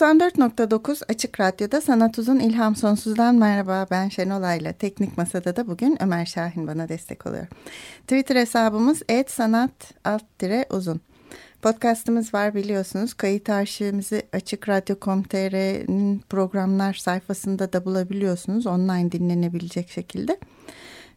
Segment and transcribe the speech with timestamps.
[0.00, 6.26] 94.9 Açık Radyo'da Sanat Uzun İlham Sonsuz'dan merhaba ben Şenolay'la Teknik Masa'da da bugün Ömer
[6.26, 7.46] Şahin bana destek oluyor.
[8.02, 10.24] Twitter hesabımız etsanat alt
[10.70, 11.00] uzun.
[11.62, 13.14] Podcastımız var biliyorsunuz.
[13.14, 14.68] Kayıt arşivimizi Açık
[16.28, 18.66] programlar sayfasında da bulabiliyorsunuz.
[18.66, 20.38] Online dinlenebilecek şekilde.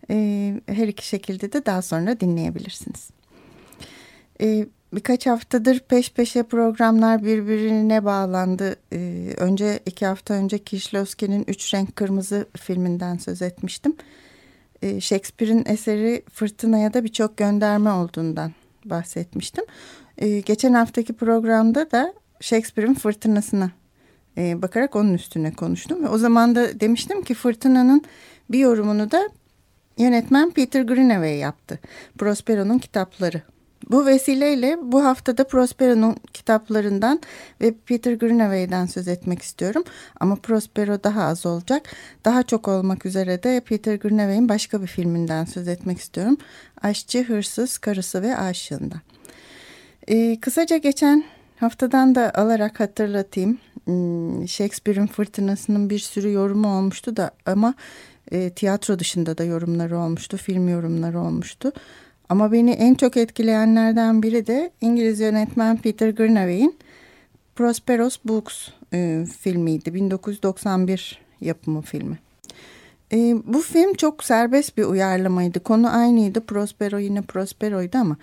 [0.09, 3.09] Ee, her iki şekilde de daha sonra dinleyebilirsiniz.
[4.41, 8.75] Ee, birkaç haftadır peş peşe programlar birbirine bağlandı.
[8.93, 13.95] Ee, önce iki hafta önce Kieślowski'nin Üç Renk Kırmızı filminden söz etmiştim.
[14.81, 18.51] Ee, Shakespeare'in eseri Fırtına'ya da birçok gönderme olduğundan
[18.85, 19.63] bahsetmiştim.
[20.17, 23.71] Ee, geçen haftaki programda da Shakespeare'in Fırtınasına
[24.37, 26.03] e, bakarak onun üstüne konuştum.
[26.03, 28.03] Ve o zaman da demiştim ki Fırtına'nın
[28.49, 29.29] bir yorumunu da
[29.97, 31.79] yönetmen Peter Greenaway yaptı.
[32.17, 33.41] Prospero'nun kitapları
[33.89, 37.21] bu vesileyle bu haftada Prospero'nun kitaplarından
[37.61, 39.83] ve Peter Greenaway'den söz etmek istiyorum.
[40.19, 41.89] Ama Prospero daha az olacak.
[42.25, 46.37] Daha çok olmak üzere de Peter Greenaway'in başka bir filminden söz etmek istiyorum.
[46.81, 48.95] Aşçı, Hırsız, Karısı ve Aşığında.
[50.07, 51.23] Ee, kısaca geçen
[51.59, 53.57] haftadan da alarak hatırlatayım.
[53.85, 57.73] Hmm, Shakespeare'in Fırtınası'nın bir sürü yorumu olmuştu da ama
[58.31, 61.71] e, tiyatro dışında da yorumları olmuştu, film yorumları olmuştu.
[62.33, 66.75] Ama beni en çok etkileyenlerden biri de İngiliz yönetmen Peter Greenaway'in
[67.55, 69.93] Prosperos Books e, filmiydi.
[69.93, 72.19] 1991 yapımı filmi.
[73.11, 75.59] E, bu film çok serbest bir uyarlamaydı.
[75.59, 76.41] Konu aynıydı.
[76.41, 78.17] Prospero yine Prospero'ydu ama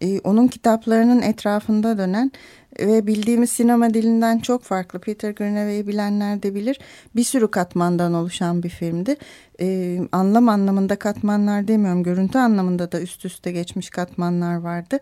[0.00, 2.32] e, onun kitaplarının etrafında dönen
[2.80, 4.98] ve bildiğimiz sinema dilinden çok farklı.
[4.98, 6.80] Peter Greenaway'i bilenler de bilir.
[7.16, 9.16] Bir sürü katmandan oluşan bir filmdi.
[9.60, 12.02] Ee, anlam anlamında katmanlar demiyorum.
[12.02, 14.98] Görüntü anlamında da üst üste geçmiş katmanlar vardı.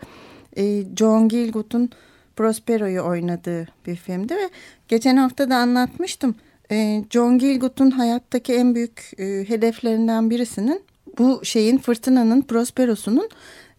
[0.56, 1.90] Ee, John Gielgud'un
[2.36, 4.50] Prospero'yu oynadığı bir filmdi ve
[4.88, 6.34] geçen hafta da anlatmıştım.
[6.70, 10.82] Ee, John Gielgud'un hayattaki en büyük e, hedeflerinden birisinin
[11.18, 13.28] bu şeyin fırtınanın Prospero'sunun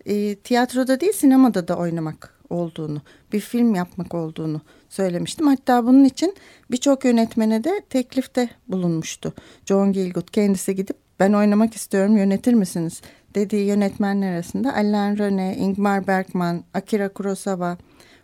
[0.07, 3.01] e, tiyatroda değil sinemada da oynamak olduğunu,
[3.34, 5.47] bir film yapmak olduğunu söylemiştim.
[5.47, 6.35] Hatta bunun için
[6.72, 9.34] birçok yönetmene de teklifte bulunmuştu.
[9.66, 13.01] John Gielgud kendisi gidip ben oynamak istiyorum yönetir misiniz
[13.35, 17.78] dediği yönetmenler arasında Alain René, Ingmar Bergman, Akira Kurosawa,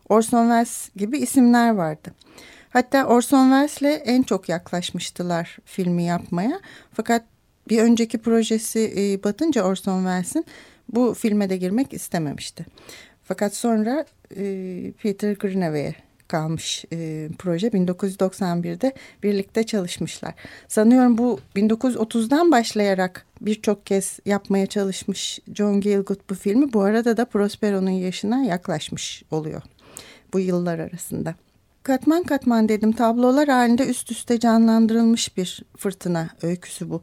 [0.09, 2.13] Orson Welles gibi isimler vardı.
[2.69, 6.59] Hatta Orson Welles'le en çok yaklaşmıştılar filmi yapmaya.
[6.93, 7.23] Fakat
[7.69, 10.45] bir önceki projesi e, batınca Orson Welles'in
[10.89, 12.65] bu filme de girmek istememişti.
[13.23, 14.05] Fakat sonra
[14.37, 15.95] e, Peter Greenaway'e
[16.27, 20.33] kalmış e, proje 1991'de birlikte çalışmışlar.
[20.67, 26.73] Sanıyorum bu 1930'dan başlayarak birçok kez yapmaya çalışmış John Gielgud bu filmi.
[26.73, 29.61] Bu arada da Prospero'nun yaşına yaklaşmış oluyor
[30.33, 31.35] bu yıllar arasında.
[31.83, 37.01] Katman katman dedim tablolar halinde üst üste canlandırılmış bir fırtına öyküsü bu.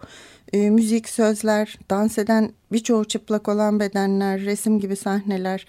[0.53, 5.67] E, müzik, sözler, dans eden birçoğu çıplak olan bedenler, resim gibi sahneler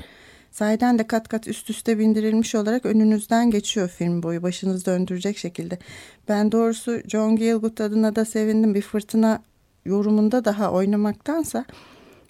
[0.52, 5.78] Sahiden de kat kat üst üste bindirilmiş olarak önünüzden geçiyor film boyu başınızı döndürecek şekilde.
[6.30, 8.76] Ben doğrusu John Gielgud adına da sevindim.
[8.76, 9.44] Bir fırtına
[9.86, 11.66] yorumunda daha oynamaktansa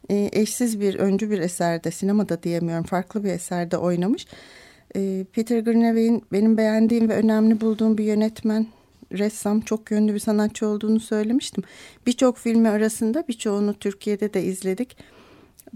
[0.10, 4.28] e, eşsiz bir öncü bir eserde sinemada diyemiyorum farklı bir eserde oynamış.
[4.96, 8.68] E, Peter Greenaway'in benim beğendiğim ve önemli bulduğum bir yönetmen
[9.12, 11.64] ressam çok yönlü bir sanatçı olduğunu söylemiştim.
[12.08, 14.98] Birçok filmi arasında birçoğunu Türkiye'de de izledik.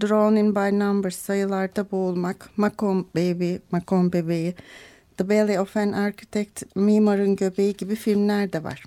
[0.02, 4.54] Drawn in by Numbers, sayılarda boğulmak, Macomb Baby, Macomb bebeği,
[5.16, 8.84] The Belly of an Architect, Mimarın Göbeği gibi filmler de var.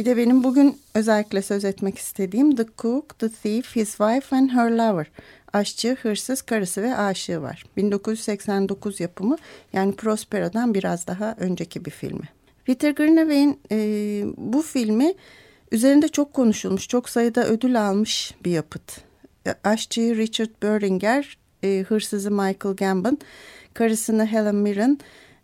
[0.00, 4.50] Bir de benim bugün özellikle söz etmek istediğim The Cook, The Thief, His Wife and
[4.50, 5.06] Her Lover.
[5.52, 7.64] Aşçı, hırsız, karısı ve aşığı var.
[7.76, 9.36] 1989 yapımı
[9.72, 12.28] yani Prospero'dan biraz daha önceki bir filmi.
[12.64, 13.76] Peter Greenaway'in e,
[14.36, 15.14] bu filmi
[15.72, 19.00] üzerinde çok konuşulmuş, çok sayıda ödül almış bir yapıt
[19.64, 23.18] aşçıyı Richard Böringer, e, hırsızı Michael Gambon,
[23.74, 24.98] karısını Helen Mirren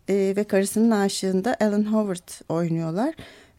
[0.09, 3.15] e, ve karısının aşığında Alan Howard oynuyorlar.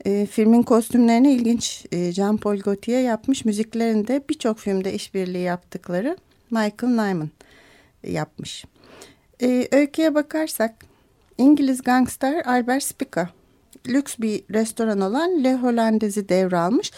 [0.09, 3.45] E, filmin kostümlerini ilginç e, Jean-Paul Gaultier yapmış.
[3.45, 6.17] Müziklerinde birçok filmde işbirliği yaptıkları
[6.51, 7.31] Michael Nyman
[8.07, 8.65] yapmış.
[9.43, 10.75] E, öyküye bakarsak
[11.39, 13.31] İngiliz gangster Albert Spica
[13.89, 16.93] lüks bir restoran olan Le Hollandaise'i devralmış.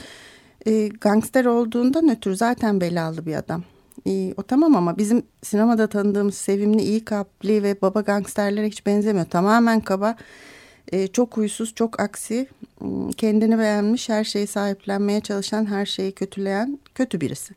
[0.67, 3.63] E, gangster olduğundan ötürü zaten belalı bir adam.
[4.07, 9.27] E, o tamam ama bizim sinemada tanıdığımız sevimli, iyi kalpli ve baba gangsterlere hiç benzemiyor.
[9.27, 10.17] Tamamen kaba,
[10.93, 12.49] e, çok huysuz, çok aksi,
[13.17, 17.55] kendini beğenmiş, her şeyi sahiplenmeye çalışan, her şeyi kötüleyen kötü birisi.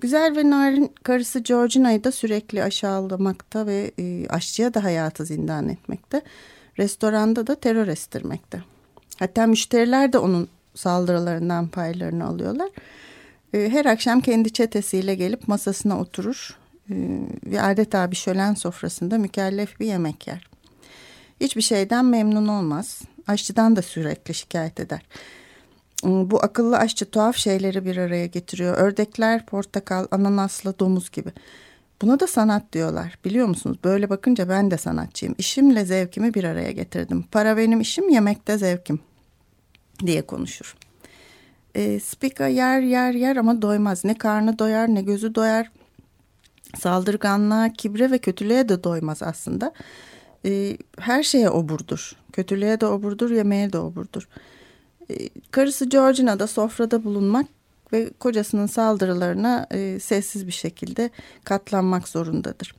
[0.00, 6.22] Güzel ve narin karısı Georgina'yı da sürekli aşağılamakta ve e, aşçıya da hayatı zindan etmekte.
[6.78, 8.62] Restoranda da terör estirmekte.
[9.18, 12.68] Hatta müşteriler de onun saldırılarından paylarını alıyorlar.
[13.54, 16.56] E, her akşam kendi çetesiyle gelip masasına oturur
[16.90, 16.94] e,
[17.46, 20.48] ve adeta bir şölen sofrasında mükellef bir yemek yer.
[21.40, 23.02] Hiçbir şeyden memnun olmaz.
[23.28, 25.02] Aşçıdan da sürekli şikayet eder.
[26.02, 28.76] Hmm, bu akıllı aşçı tuhaf şeyleri bir araya getiriyor.
[28.76, 31.30] Ördekler, portakal, ananaslı, domuz gibi.
[32.02, 33.18] Buna da sanat diyorlar.
[33.24, 33.78] Biliyor musunuz?
[33.84, 35.34] Böyle bakınca ben de sanatçıyım.
[35.38, 37.24] İşimle zevkimi bir araya getirdim.
[37.32, 39.00] Para benim işim, yemekte zevkim
[40.06, 40.76] diye konuşur.
[41.74, 44.04] E, Spika yer yer yer ama doymaz.
[44.04, 45.70] Ne karnı doyar ne gözü doyar.
[46.78, 49.72] Saldırganlığa, kibre ve kötülüğe de doymaz aslında.
[50.46, 52.12] E, her şeye oburdur.
[52.32, 54.28] Kötülüğe de oburdur, yemeğe de oburdur.
[55.10, 55.14] E,
[55.50, 57.46] karısı Georgina da sofrada bulunmak
[57.92, 61.10] ve kocasının saldırılarına e, sessiz bir şekilde
[61.44, 62.74] katlanmak zorundadır.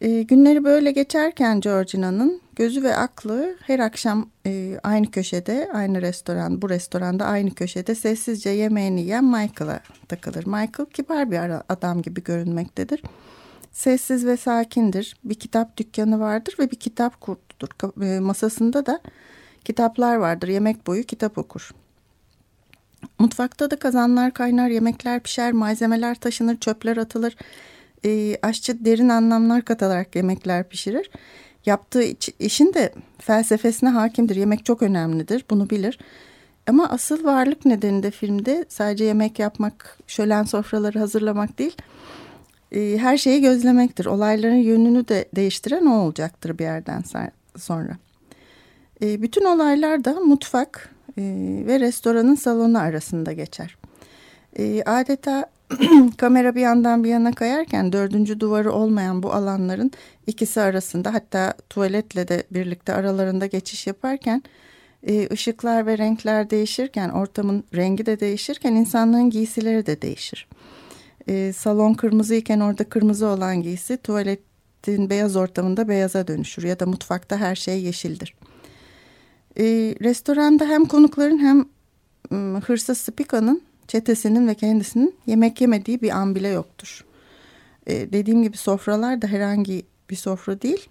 [0.00, 6.62] E, günleri böyle geçerken Georgina'nın gözü ve aklı her akşam e, aynı köşede, aynı restoran,
[6.62, 10.46] bu restoranda aynı köşede sessizce yemeğini yiyen Michael'a takılır.
[10.46, 13.02] Michael kibar bir adam gibi görünmektedir.
[13.74, 15.16] Sessiz ve sakindir.
[15.24, 18.02] Bir kitap dükkanı vardır ve bir kitap kurtudur.
[18.02, 19.00] E, masasında da
[19.64, 20.48] kitaplar vardır.
[20.48, 21.70] Yemek boyu kitap okur.
[23.18, 27.36] Mutfakta da kazanlar kaynar, yemekler pişer, malzemeler taşınır, çöpler atılır.
[28.04, 31.10] E, aşçı derin anlamlar katarak yemekler pişirir.
[31.66, 32.04] Yaptığı
[32.38, 34.36] işin de felsefesine hakimdir.
[34.36, 35.98] Yemek çok önemlidir, bunu bilir.
[36.66, 41.76] Ama asıl varlık nedeni de filmde sadece yemek yapmak, şölen sofraları hazırlamak değil,
[42.74, 44.06] e, her şeyi gözlemektir.
[44.06, 47.02] Olayların yönünü de değiştiren o olacaktır bir yerden
[47.58, 47.96] sonra.
[49.02, 51.22] E, bütün olaylar da mutfak e,
[51.66, 53.76] ve restoranın salonu arasında geçer.
[54.86, 55.50] Adeta
[56.16, 59.90] kamera bir yandan bir yana kayarken dördüncü duvarı olmayan bu alanların
[60.26, 64.42] ikisi arasında hatta tuvaletle de birlikte aralarında geçiş yaparken
[65.32, 70.48] ışıklar ve renkler değişirken ortamın rengi de değişirken insanların giysileri de değişir.
[71.28, 76.86] E, salon kırmızı iken orada kırmızı olan giysi tuvaletin beyaz ortamında beyaza dönüşür ya da
[76.86, 78.34] mutfakta her şey yeşildir.
[79.58, 79.64] E,
[80.02, 81.64] restoranda hem konukların hem
[82.32, 87.04] ıı, hırsız Spika'nın çetesinin ve kendisinin yemek yemediği bir an bile yoktur.
[87.86, 90.88] E, dediğim gibi sofralar da herhangi bir sofra değil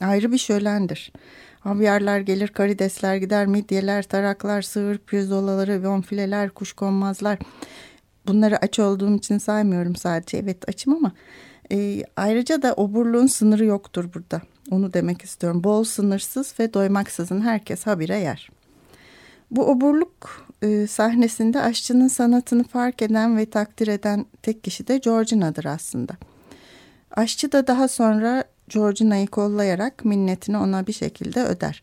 [0.00, 1.12] ayrı bir şölendir.
[1.60, 7.38] Havyarlar gelir, karidesler gider, midyeler, taraklar, sığır, pirzolaları, bonfileler, kuşkonmazlar.
[8.26, 10.36] Bunları aç olduğum için saymıyorum sadece.
[10.36, 11.12] Evet açım ama
[11.72, 14.42] e, ayrıca da oburluğun sınırı yoktur burada.
[14.70, 15.64] Onu demek istiyorum.
[15.64, 18.50] Bol, sınırsız ve doymaksızın herkes habire yer.
[19.50, 25.64] Bu oburluk e, sahnesinde aşçının sanatını fark eden ve takdir eden tek kişi de Georgina'dır
[25.64, 26.12] aslında.
[27.10, 31.82] Aşçı da daha sonra Georgina'yı kollayarak minnetini ona bir şekilde öder.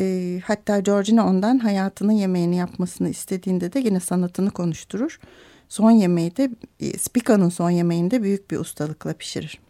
[0.00, 5.20] E, hatta Georgina ondan hayatının yemeğini yapmasını istediğinde de yine sanatını konuşturur.
[5.68, 9.60] Son yemeği de e, Spica'nın son yemeğinde büyük bir ustalıkla pişirir.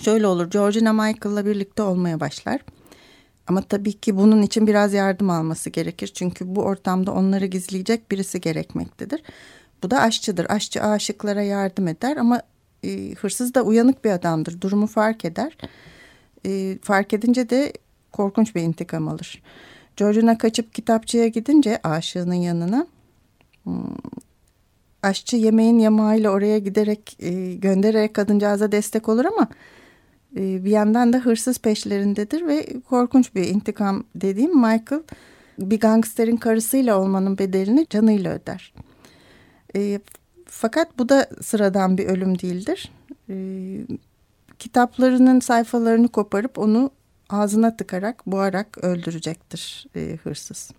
[0.00, 2.60] Şöyle olur Georgina Michael'la birlikte olmaya başlar.
[3.46, 6.06] Ama tabii ki bunun için biraz yardım alması gerekir.
[6.14, 9.22] Çünkü bu ortamda onları gizleyecek birisi gerekmektedir.
[9.82, 10.46] Bu da aşçıdır.
[10.48, 12.42] Aşçı aşıklara yardım eder ama
[12.84, 14.60] e, hırsız da uyanık bir adamdır.
[14.60, 15.56] Durumu fark eder.
[16.46, 17.72] E, fark edince de
[18.12, 19.42] korkunç bir intikam alır.
[19.96, 22.86] Georgina kaçıp kitapçıya gidince aşığının yanına
[23.64, 23.96] hmm,
[25.04, 29.48] aşçı yemeğin yamağıyla oraya giderek e, göndererek kadıncağıza destek olur ama
[30.36, 35.02] e, bir yandan da hırsız peşlerindedir ve korkunç bir intikam dediğim Michael
[35.58, 38.72] bir gangsterin karısıyla olmanın bedelini canıyla öder.
[39.76, 40.00] E,
[40.46, 42.92] fakat bu da sıradan bir ölüm değildir.
[43.28, 43.36] E,
[44.58, 46.90] kitaplarının sayfalarını koparıp onu
[47.30, 50.70] ağzına tıkarak boğarak öldürecektir e, hırsız.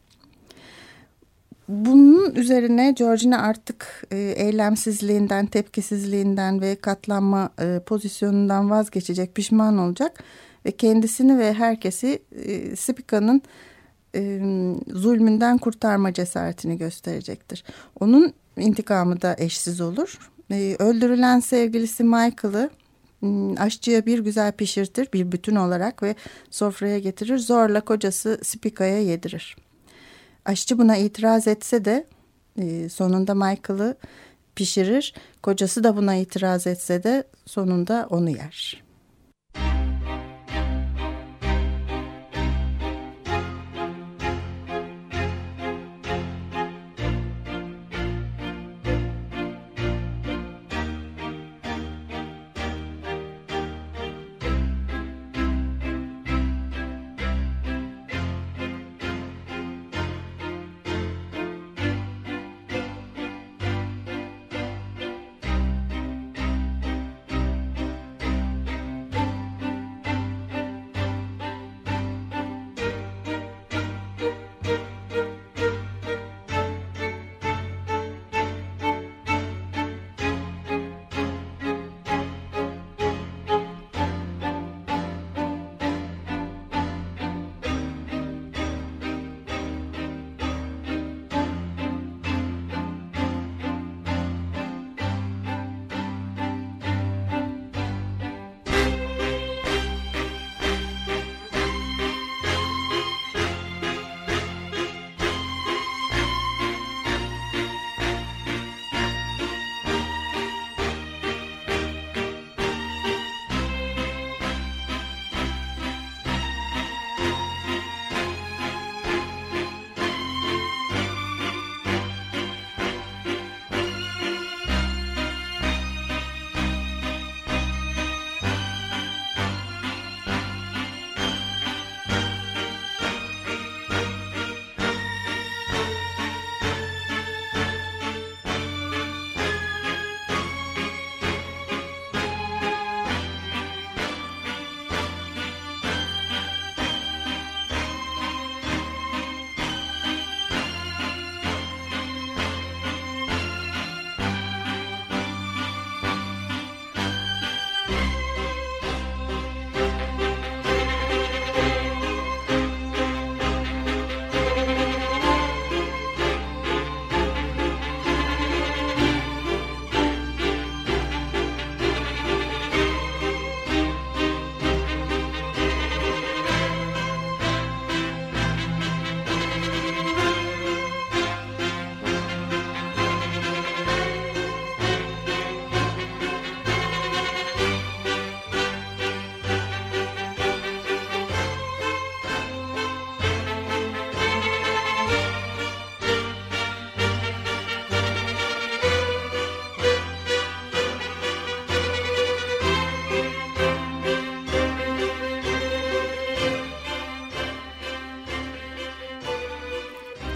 [1.68, 10.24] Bunun üzerine Georgina artık e, eylemsizliğinden, tepkisizliğinden ve katlanma e, pozisyonundan vazgeçecek, pişman olacak
[10.66, 13.42] ve kendisini ve herkesi e, Spika'nın
[14.16, 14.42] e,
[14.88, 17.64] zulmünden kurtarma cesaretini gösterecektir.
[18.00, 20.32] Onun intikamı da eşsiz olur.
[20.80, 22.70] Öldürülen sevgilisi Michael'ı
[23.58, 26.16] aşçıya bir güzel pişirtir bir bütün olarak ve
[26.50, 27.38] sofraya getirir.
[27.38, 29.56] Zorla kocası Spika'ya yedirir.
[30.46, 32.08] Aşçı buna itiraz etse de
[32.60, 33.98] e, sonunda Michael'ı
[34.56, 35.14] pişirir.
[35.44, 38.85] Kocası da buna itiraz etse de sonunda onu yer.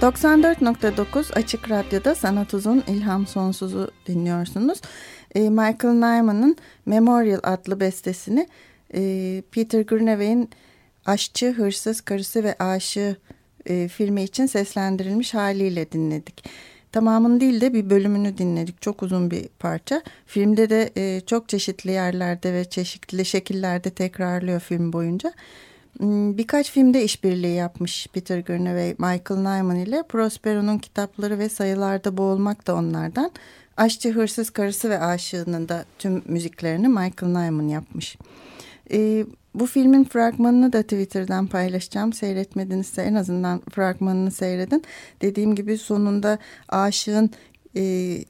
[0.09, 4.81] 94.9 Açık Radyo'da Sanat Uzun İlham Sonsuz'u dinliyorsunuz.
[5.35, 8.47] E, Michael Nyman'ın Memorial adlı bestesini
[8.93, 10.49] e, Peter Grunewald'in
[11.05, 13.17] Aşçı, Hırsız, Karısı ve Aşığı
[13.65, 16.45] e, filmi için seslendirilmiş haliyle dinledik.
[16.91, 18.81] Tamamını değil de bir bölümünü dinledik.
[18.81, 20.01] Çok uzun bir parça.
[20.25, 25.33] Filmde de e, çok çeşitli yerlerde ve çeşitli şekillerde tekrarlıyor film boyunca.
[25.99, 32.17] Hmm, birkaç filmde işbirliği yapmış Peter Gurney ve Michael Nyman ile Prospero'nun kitapları ve sayılarda
[32.17, 33.31] boğulmak da onlardan.
[33.77, 38.17] Aşçı Hırsız Karısı ve Aşığı'nın da tüm müziklerini Michael Nyman yapmış.
[38.91, 39.25] Ee,
[39.55, 42.13] bu filmin fragmanını da Twitter'dan paylaşacağım.
[42.13, 44.83] Seyretmedinizse en azından fragmanını seyredin.
[45.21, 46.37] Dediğim gibi sonunda
[46.69, 47.29] aşığın
[47.75, 47.81] e,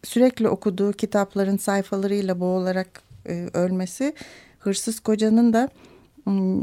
[0.03, 4.13] sürekli okuduğu kitapların sayfalarıyla boğularak e, ölmesi,
[4.59, 5.69] hırsız kocanın da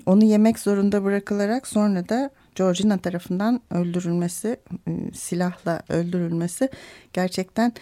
[0.07, 4.57] onu yemek zorunda bırakılarak sonra da Georgina tarafından öldürülmesi,
[4.89, 6.69] ıı, silahla öldürülmesi
[7.13, 7.73] gerçekten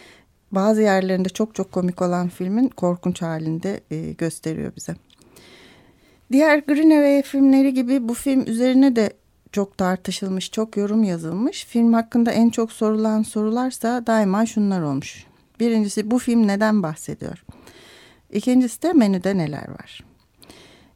[0.53, 4.95] bazı yerlerinde çok çok komik olan filmin korkunç halinde ıı, gösteriyor bize.
[6.33, 9.13] Diğer Greenaway filmleri gibi bu film üzerine de
[9.53, 11.65] çok tartışılmış, çok yorum yazılmış.
[11.65, 15.27] Film hakkında en çok sorulan sorularsa daima şunlar olmuş.
[15.61, 17.45] Birincisi bu film neden bahsediyor?
[18.33, 20.14] İkincisi de menüde neler var?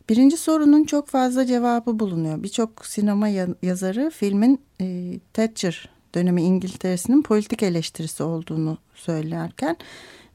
[0.09, 2.43] Birinci sorunun çok fazla cevabı bulunuyor.
[2.43, 3.29] Birçok sinema
[3.63, 9.77] yazarı filmin e, Thatcher dönemi İngiltere'sinin politik eleştirisi olduğunu söylerken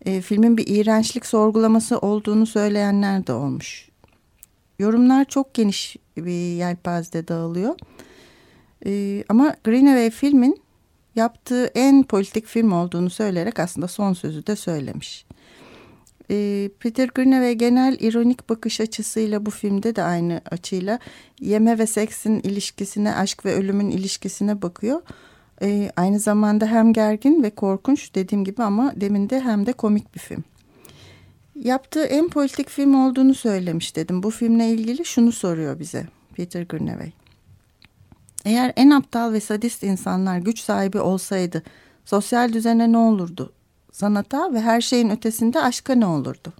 [0.05, 3.89] e, filmin bir iğrençlik sorgulaması olduğunu söyleyenler de olmuş.
[4.79, 7.75] Yorumlar çok geniş bir yelpazede dağılıyor.
[8.85, 10.61] E, ama Greenaway filmin
[11.15, 15.25] yaptığı en politik film olduğunu söyleyerek aslında son sözü de söylemiş.
[16.31, 20.99] E, Peter Greenaway genel ironik bakış açısıyla bu filmde de aynı açıyla
[21.39, 25.01] yeme ve seksin ilişkisine, aşk ve ölümün ilişkisine bakıyor.
[25.61, 30.19] E, aynı zamanda hem gergin ve korkunç dediğim gibi ama deminde hem de komik bir
[30.19, 30.43] film.
[31.55, 34.23] Yaptığı en politik film olduğunu söylemiş dedim.
[34.23, 37.11] Bu filmle ilgili şunu soruyor bize Peter Greenaway.
[38.45, 41.63] Eğer en aptal ve sadist insanlar güç sahibi olsaydı
[42.05, 43.53] sosyal düzene ne olurdu?
[43.93, 46.53] Sanata ve her şeyin ötesinde aşka ne olurdu?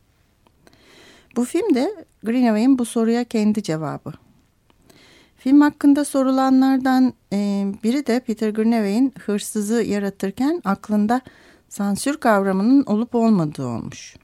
[1.35, 4.11] Bu filmde Greenaway'in bu soruya kendi cevabı.
[5.37, 11.21] Film hakkında sorulanlardan e, biri de Peter Greenaway'in hırsızı yaratırken aklında
[11.69, 14.15] sansür kavramının olup olmadığı olmuş.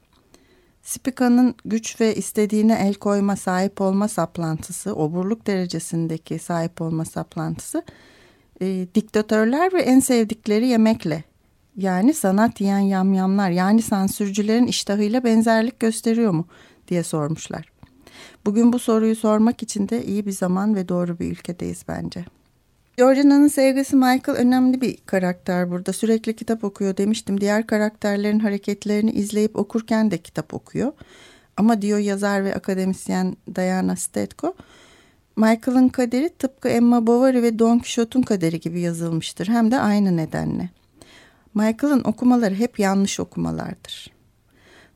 [0.82, 7.82] Spika'nın güç ve istediğine el koyma, sahip olma saplantısı, oburluk derecesindeki sahip olma saplantısı,
[8.60, 11.24] e, diktatörler ve en sevdikleri yemekle,
[11.80, 16.46] yani sanat yiyen yamyamlar, yani sansürcülerin iştahıyla benzerlik gösteriyor mu
[16.88, 17.72] diye sormuşlar.
[18.46, 22.24] Bugün bu soruyu sormak için de iyi bir zaman ve doğru bir ülkedeyiz bence.
[22.96, 25.92] Georgiana'nın sevgisi Michael önemli bir karakter burada.
[25.92, 27.40] Sürekli kitap okuyor demiştim.
[27.40, 30.92] Diğer karakterlerin hareketlerini izleyip okurken de kitap okuyor.
[31.56, 34.54] Ama diyor yazar ve akademisyen Diana Stetko,
[35.36, 39.48] Michael'ın kaderi tıpkı Emma Bovary ve Don Quixote'un kaderi gibi yazılmıştır.
[39.48, 40.68] Hem de aynı nedenle.
[41.54, 44.10] Michael'ın okumaları hep yanlış okumalardır.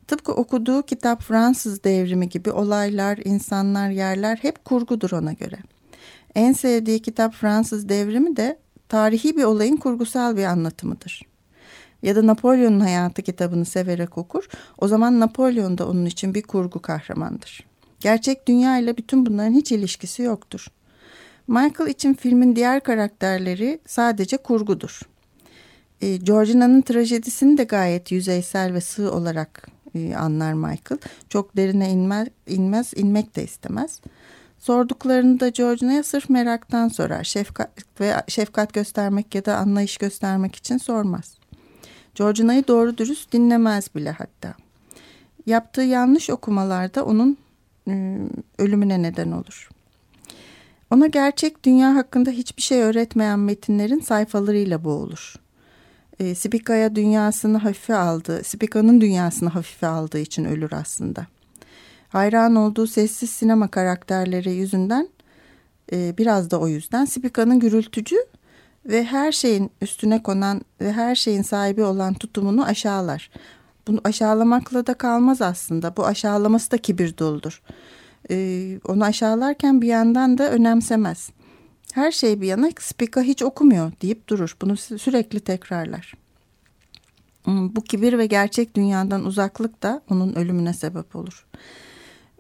[0.07, 5.75] Tıpkı okuduğu kitap Fransız devrimi gibi olaylar, insanlar, yerler hep kurgudur ona göre.''
[6.35, 8.59] En sevdiği kitap Fransız Devrimi de
[8.89, 11.23] tarihi bir olayın kurgusal bir anlatımıdır.
[12.03, 14.49] Ya da Napolyon'un hayatı kitabını severek okur.
[14.79, 17.67] O zaman Napolyon da onun için bir kurgu kahramandır.
[18.01, 20.67] Gerçek dünya ile bütün bunların hiç ilişkisi yoktur.
[21.49, 25.01] Michael için filmin diğer karakterleri sadece kurgudur.
[26.05, 31.01] E, Georgina'nın trajedisini de gayet yüzeysel ve sığ olarak e, anlar Michael.
[31.29, 34.01] Çok derine inmez, inmez inmek de istemez.
[34.59, 37.25] Sorduklarında Georgia'ya sırf meraktan sorar.
[37.25, 41.39] Şefkat ve şefkat göstermek ya da anlayış göstermek için sormaz.
[42.15, 44.55] Georgia'yı doğru dürüst dinlemez bile hatta.
[45.47, 47.37] Yaptığı yanlış okumalarda onun
[47.89, 49.69] ıı, ölümüne neden olur.
[50.91, 55.44] Ona gerçek dünya hakkında hiçbir şey öğretmeyen metinlerin sayfalarıyla boğulur.
[56.21, 61.27] E, Spika'ya dünyasını hafife aldı, Spika'nın dünyasını hafife aldığı için ölür aslında
[62.15, 65.09] hayran olduğu sessiz sinema karakterleri yüzünden
[65.93, 68.17] e, biraz da o yüzden Spika'nın gürültücü
[68.87, 73.31] ve her şeyin üstüne konan ve her şeyin sahibi olan tutumunu aşağılar.
[73.87, 75.97] Bunu aşağılamakla da kalmaz aslında.
[75.97, 77.63] Bu aşağılaması da kibir doludur.
[78.31, 81.31] Ee, onu aşağılarken bir yandan da önemsemez.
[81.95, 84.57] Her şey bir yana Spika hiç okumuyor deyip durur.
[84.63, 86.15] Bunu sürekli tekrarlar.
[87.45, 91.47] Hmm, bu kibir ve gerçek dünyadan uzaklık da onun ölümüne sebep olur.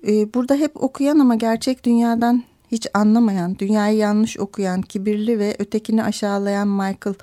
[0.06, 6.04] Ee, burada hep okuyan ama gerçek dünyadan hiç anlamayan, dünyayı yanlış okuyan, kibirli ve ötekini
[6.04, 7.14] aşağılayan Michael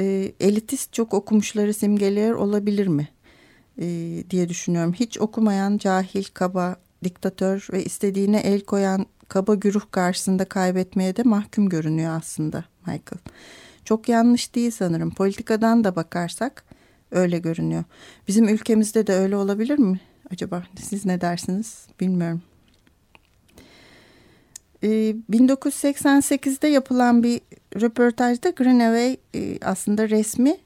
[0.00, 3.08] e, elitist çok okumuşları simgeliyor olabilir mi
[3.78, 3.84] e,
[4.30, 4.92] diye düşünüyorum.
[4.92, 11.68] Hiç okumayan, cahil, kaba, diktatör ve istediğine el koyan kaba güruh karşısında kaybetmeye de mahkum
[11.68, 13.22] görünüyor aslında Michael.
[13.84, 15.10] Çok yanlış değil sanırım.
[15.10, 16.64] Politikadan da bakarsak
[17.10, 17.84] öyle görünüyor.
[18.28, 20.00] Bizim ülkemizde de öyle olabilir mi?
[20.32, 20.62] acaba?
[20.80, 21.86] Siz ne dersiniz?
[22.00, 22.42] Bilmiyorum.
[24.82, 27.40] Ee, 1988'de yapılan bir
[27.80, 30.56] röportajda Greenaway e, aslında resmi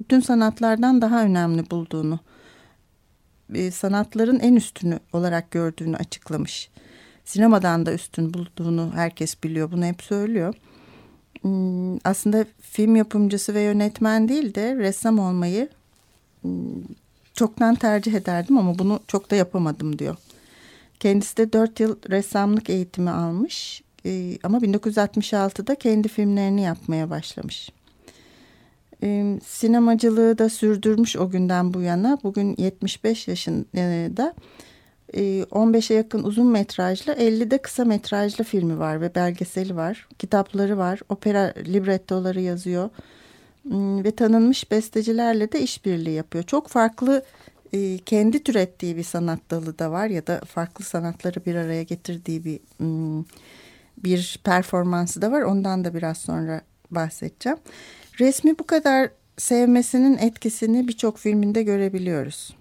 [0.00, 2.20] bütün sanatlardan daha önemli bulduğunu,
[3.54, 6.70] e, sanatların en üstünü olarak gördüğünü açıklamış.
[7.30, 10.54] Sinemadan da üstün bulduğunu herkes biliyor, bunu hep söylüyor.
[11.42, 15.68] Hmm, aslında film yapımcısı ve yönetmen değil de ressam olmayı
[16.42, 16.82] hmm,
[17.34, 20.16] çoktan tercih ederdim ama bunu çok da yapamadım diyor.
[21.00, 27.70] Kendisi de dört yıl ressamlık eğitimi almış e, ama 1966'da kendi filmlerini yapmaya başlamış.
[29.02, 32.18] E, sinemacılığı da sürdürmüş o günden bu yana.
[32.22, 34.32] Bugün 75 yaşında e,
[35.14, 40.08] 15'e yakın uzun metrajlı 50 de kısa metrajlı filmi var ve belgeseli var.
[40.18, 42.90] Kitapları var, opera librettoları yazıyor
[43.62, 46.44] Hmm, ve tanınmış bestecilerle de işbirliği yapıyor.
[46.44, 47.24] Çok farklı
[47.72, 52.44] e, kendi türettiği bir sanat dalı da var ya da farklı sanatları bir araya getirdiği
[52.44, 53.24] bir hmm,
[54.04, 55.42] bir performansı da var.
[55.42, 57.58] Ondan da biraz sonra bahsedeceğim.
[58.20, 62.59] Resmi bu kadar sevmesinin etkisini birçok filminde görebiliyoruz.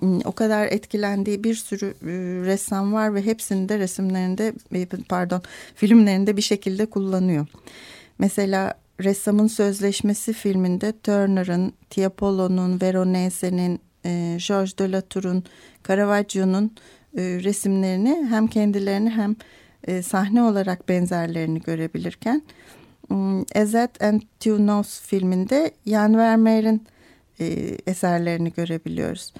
[0.00, 2.12] Hmm, o kadar etkilendiği bir sürü e,
[2.46, 5.42] ressam var ve hepsini de resimlerinde e, pardon
[5.74, 7.46] filmlerinde bir şekilde kullanıyor.
[8.18, 15.44] Mesela Ressamın Sözleşmesi filminde Turner'ın, Tiapolo'nun, Veronese'nin, e, Georges de Latour'un,
[15.88, 16.70] Caravaggio'nun
[17.16, 19.36] resimlerini hem kendilerini hem
[20.02, 22.42] sahne olarak benzerlerini görebilirken
[23.54, 26.86] Ezet and Two Nose filminde Jan Vermeer'in
[27.86, 29.32] eserlerini görebiliyoruz.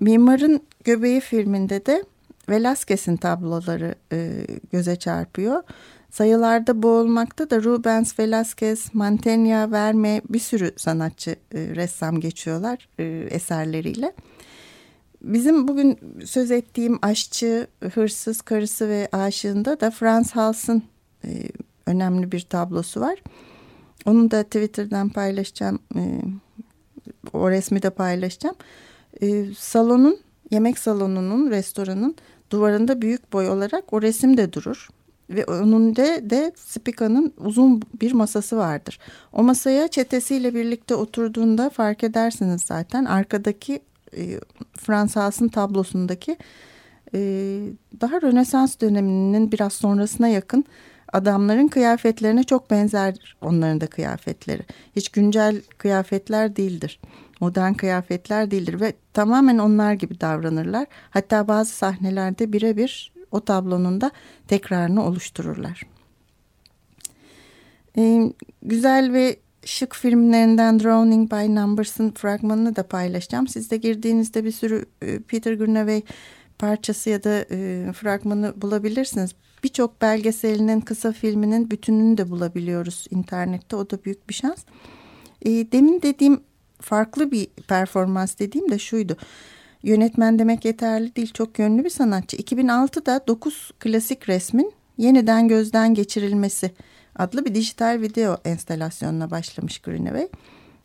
[0.00, 2.04] Mimarın Göbeği filminde de
[2.48, 5.62] Velázquez'in tabloları e, göze çarpıyor.
[6.10, 14.12] Sayılarda boğulmakta da Rubens, Velázquez, Mantegna, Verme bir sürü sanatçı, e, ressam geçiyorlar e, eserleriyle.
[15.22, 20.82] Bizim bugün söz ettiğim aşçı, hırsız, karısı ve aşığında da Franz Hals'ın
[21.24, 21.28] e,
[21.86, 23.18] önemli bir tablosu var.
[24.06, 25.78] Onu da Twitter'dan paylaşacağım.
[25.96, 26.20] E,
[27.32, 28.56] o resmi de paylaşacağım.
[29.22, 30.18] E, salonun,
[30.50, 32.16] yemek salonunun, restoranın
[32.50, 34.88] duvarında büyük boy olarak o resim de durur.
[35.30, 38.98] Ve onun de, Spika'nın uzun bir masası vardır.
[39.32, 43.04] O masaya çetesiyle birlikte oturduğunda fark edersiniz zaten.
[43.04, 43.80] Arkadaki
[44.16, 44.40] e,
[44.78, 46.36] Frans Hals'ın tablosundaki
[47.14, 47.18] e,
[48.00, 50.64] daha Rönesans döneminin biraz sonrasına yakın
[51.14, 54.62] adamların kıyafetlerine çok benzer onların da kıyafetleri.
[54.96, 57.00] Hiç güncel kıyafetler değildir.
[57.40, 60.86] Modern kıyafetler değildir ve tamamen onlar gibi davranırlar.
[61.10, 64.10] Hatta bazı sahnelerde birebir o tablonun da
[64.48, 65.82] tekrarını oluştururlar.
[67.98, 73.48] Ee, güzel ve şık filmlerinden Drowning by Numbers'ın fragmanını da paylaşacağım.
[73.48, 76.02] Siz de girdiğinizde bir sürü e, Peter Greenaway
[76.58, 79.30] parçası ya da e, fragmanı bulabilirsiniz.
[79.64, 83.76] Birçok belgeselinin, kısa filminin bütününü de bulabiliyoruz internette.
[83.76, 84.64] O da büyük bir şans.
[85.42, 86.40] E, demin dediğim
[86.80, 89.16] farklı bir performans dediğim de şuydu.
[89.82, 91.32] Yönetmen demek yeterli değil.
[91.32, 92.36] Çok yönlü bir sanatçı.
[92.36, 96.70] 2006'da 9 klasik resmin yeniden gözden geçirilmesi
[97.16, 100.28] adlı bir dijital video enstalasyonuna başlamış Greenaway.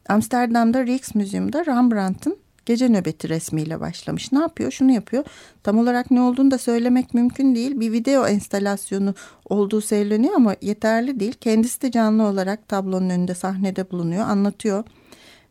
[0.09, 4.31] Amsterdam'da Rijksmuseum'da Rembrandt'ın gece nöbeti resmiyle başlamış.
[4.31, 4.71] Ne yapıyor?
[4.71, 5.23] Şunu yapıyor.
[5.63, 7.79] Tam olarak ne olduğunu da söylemek mümkün değil.
[7.79, 9.13] Bir video enstalasyonu
[9.49, 11.33] olduğu söyleniyor ama yeterli değil.
[11.33, 14.83] Kendisi de canlı olarak tablonun önünde sahnede bulunuyor, anlatıyor.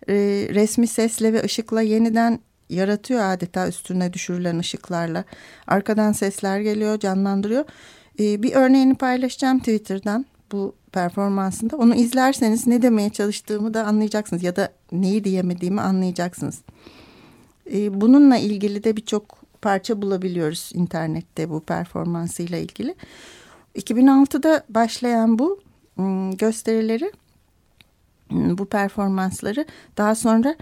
[0.09, 0.15] Ee,
[0.55, 2.41] resmi sesle ve ışıkla yeniden
[2.71, 5.25] yaratıyor adeta üstüne düşürülen ışıklarla.
[5.67, 7.65] Arkadan sesler geliyor, canlandırıyor.
[8.21, 11.77] Ee, bir örneğini paylaşacağım Twitter'dan bu performansında.
[11.77, 16.59] Onu izlerseniz ne demeye çalıştığımı da anlayacaksınız ya da neyi diyemediğimi anlayacaksınız.
[17.73, 22.95] Ee, bununla ilgili de birçok parça bulabiliyoruz internette bu performansıyla ilgili.
[23.77, 25.61] 2006'da başlayan bu
[25.99, 27.13] ıı, gösterileri,
[28.33, 30.57] ıı, bu performansları daha sonra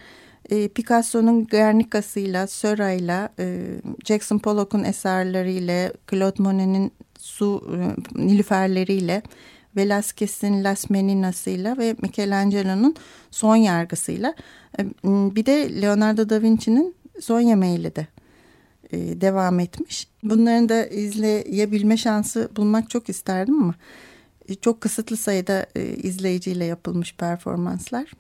[0.51, 3.67] e, Picasso'nun Guernica'sıyla, Söra'yla, e,
[4.05, 7.79] Jackson Pollock'un eserleriyle, Claude Monet'in su e,
[8.27, 9.23] nilüferleriyle,
[9.77, 12.95] Velázquez'in Las Meninas'ıyla ve Michelangelo'nun
[13.31, 14.35] son yargısıyla
[14.79, 18.07] e, bir de Leonardo da Vinci'nin son yemeğiyle de
[18.93, 20.09] e, devam etmiş.
[20.23, 23.75] Bunların da izleyebilme şansı bulmak çok isterdim ama
[24.49, 25.67] e, çok kısıtlı sayıda
[26.03, 28.13] izleyiciyle yapılmış performanslar.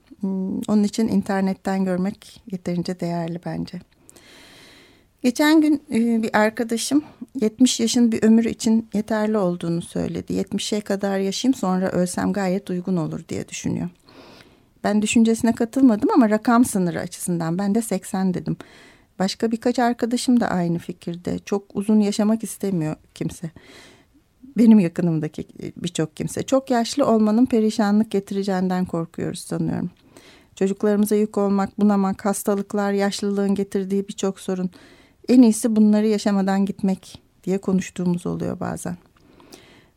[0.68, 3.80] Onun için internetten görmek yeterince değerli bence.
[5.22, 7.04] Geçen gün e, bir arkadaşım
[7.40, 10.32] 70 yaşın bir ömür için yeterli olduğunu söyledi.
[10.32, 13.88] 70'e kadar yaşayayım sonra ölsem gayet uygun olur diye düşünüyor.
[14.84, 18.56] Ben düşüncesine katılmadım ama rakam sınırı açısından ben de 80 dedim.
[19.18, 21.38] Başka birkaç arkadaşım da aynı fikirde.
[21.38, 23.50] Çok uzun yaşamak istemiyor kimse.
[24.58, 25.44] Benim yakınımdaki
[25.76, 26.42] birçok kimse.
[26.42, 29.90] Çok yaşlı olmanın perişanlık getireceğinden korkuyoruz sanıyorum.
[30.56, 34.70] Çocuklarımıza yük olmak, bunamak, hastalıklar, yaşlılığın getirdiği birçok sorun.
[35.28, 38.96] En iyisi bunları yaşamadan gitmek diye konuştuğumuz oluyor bazen.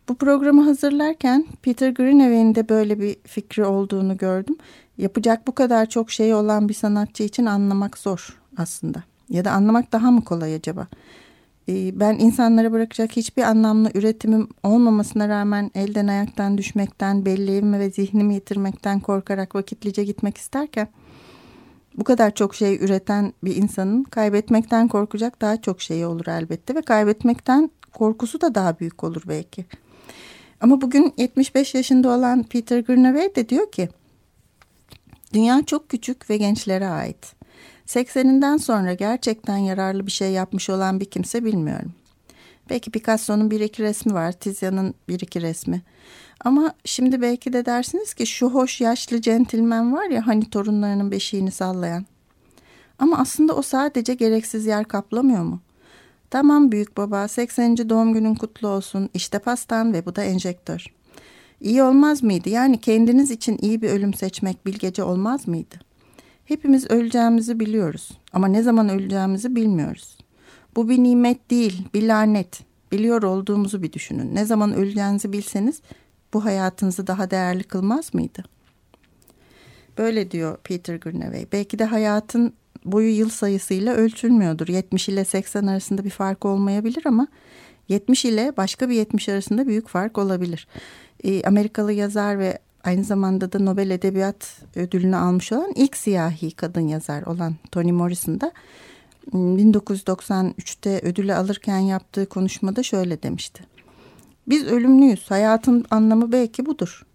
[0.10, 4.58] Bu programı hazırlarken Peter Greenaway'in de böyle bir fikri olduğunu gördüm.
[4.98, 9.04] Yapacak bu kadar çok şey olan bir sanatçı için anlamak zor aslında.
[9.30, 10.88] Ya da anlamak daha mı kolay acaba?
[11.70, 18.34] Ee, ben insanlara bırakacak hiçbir anlamlı üretimim olmamasına rağmen elden ayaktan düşmekten, belleğimi ve zihnimi
[18.34, 20.88] yitirmekten korkarak vakitlice gitmek isterken
[21.98, 26.82] bu kadar çok şey üreten bir insanın kaybetmekten korkacak daha çok şeyi olur elbette ve
[26.82, 29.66] kaybetmekten korkusu da daha büyük olur belki.
[30.62, 33.90] Ama bugün 75 yaşında olan Peter Greenaway de diyor ki
[35.34, 37.36] dünya çok küçük ve gençlere ait.
[37.88, 41.94] 80'inden sonra gerçekten yararlı bir şey yapmış olan bir kimse bilmiyorum.
[42.70, 45.82] Belki Picasso'nun bir iki resmi var, Tizian'ın bir iki resmi.
[46.46, 51.52] Ama şimdi belki de dersiniz ki şu hoş yaşlı centilmen var ya hani torunlarının beşiğini
[51.52, 52.06] sallayan.
[53.00, 55.60] Ama aslında o sadece gereksiz yer kaplamıyor mu?
[56.30, 57.90] Tamam büyük baba 80.
[57.90, 59.10] doğum günün kutlu olsun.
[59.14, 60.86] İşte pastan ve bu da enjektör.
[61.62, 62.50] İyi olmaz mıydı?
[62.50, 65.76] Yani kendiniz için iyi bir ölüm seçmek bilgece olmaz mıydı?
[66.46, 70.18] Hepimiz öleceğimizi biliyoruz ama ne zaman öleceğimizi bilmiyoruz.
[70.76, 72.60] Bu bir nimet değil, bir lanet.
[72.92, 74.36] Biliyor olduğumuzu bir düşünün.
[74.36, 75.82] Ne zaman öleceğinizi bilseniz
[76.34, 78.44] bu hayatınızı daha değerli kılmaz mıydı?
[79.98, 81.46] Böyle diyor Peter Greenaway.
[81.52, 82.54] Belki de hayatın
[82.86, 84.68] boyu yıl sayısıyla ölçülmüyordur.
[84.68, 87.28] 70 ile 80 arasında bir fark olmayabilir ama
[87.88, 90.68] 70 ile başka bir 70 arasında büyük fark olabilir.
[91.24, 96.88] E, Amerikalı yazar ve aynı zamanda da Nobel Edebiyat Ödülünü almış olan ilk siyahi kadın
[96.88, 98.52] yazar olan Toni Morrison da
[99.34, 103.64] 1993'te ödülü alırken yaptığı konuşmada şöyle demişti.
[104.50, 105.32] Biz ölümlüyüz.
[105.32, 107.06] Hayatın anlamı belki budur.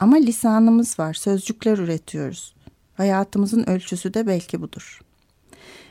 [0.00, 1.14] Ama lisanımız var.
[1.14, 2.54] Sözcükler üretiyoruz.
[2.94, 5.00] Hayatımızın ölçüsü de belki budur.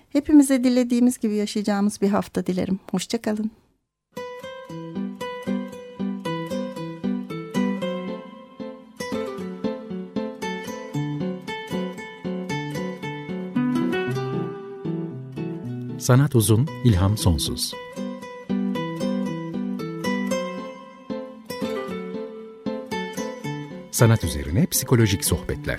[0.10, 2.80] Hepimize dilediğimiz gibi yaşayacağımız bir hafta dilerim.
[2.92, 3.52] Hoşçakalın.
[16.00, 17.74] Sanat uzun, ilham sonsuz.
[23.94, 25.78] Sanat üzerine psikolojik sohbetler.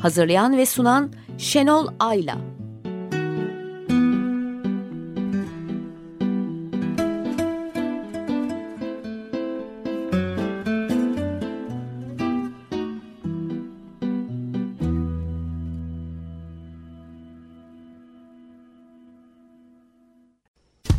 [0.00, 2.38] Hazırlayan ve sunan Şenol Ayla.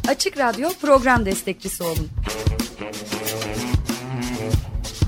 [0.08, 2.10] Açık Radyo program destekçisi olun.